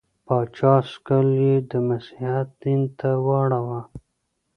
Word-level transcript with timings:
پاچا 0.25 0.73
سکل 0.91 1.27
یې 1.45 1.55
د 1.71 1.73
مسیحیت 1.89 2.47
دین 2.61 2.81
ته 2.99 3.09
واړاوه. 3.25 3.81